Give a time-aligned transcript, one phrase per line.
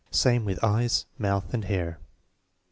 [0.09, 1.99] Same with eyes, mouth, and hair.